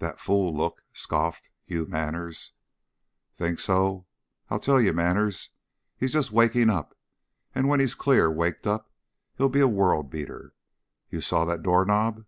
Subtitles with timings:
[0.00, 2.52] "That fool look," scoffed Hugh Manners.
[3.30, 4.06] "You think so?
[4.50, 5.48] I tell you, Manners,
[5.96, 6.94] he's just waking up,
[7.54, 8.92] and when he's clear waked up
[9.38, 10.54] he'll be a world beater!
[11.08, 12.26] You saw that doorknob?"